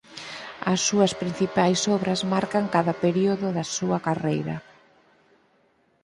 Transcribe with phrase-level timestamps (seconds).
[0.71, 4.55] As súas principais obras marcan cada período da súa carreira.